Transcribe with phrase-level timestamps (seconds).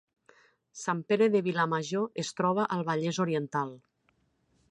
[0.83, 3.77] Sant Pere de Vilamajor es troba al Vallès Oriental